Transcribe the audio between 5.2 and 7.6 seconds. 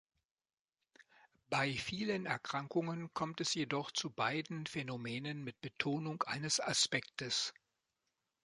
mit Betonung eines Aspektes.